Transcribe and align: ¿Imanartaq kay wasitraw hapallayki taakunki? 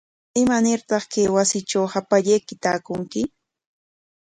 ¿Imanartaq 0.41 1.03
kay 1.11 1.27
wasitraw 1.35 1.85
hapallayki 1.93 2.53
taakunki? 2.63 3.21